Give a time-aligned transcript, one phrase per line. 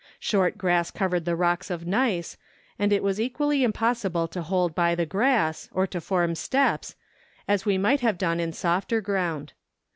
[0.19, 2.35] Short grass covered the rocks of gneiss,
[2.79, 6.95] and it was equally impossible to hold by the grass, or to form steps,
[7.47, 9.53] as we might have done in softer ground.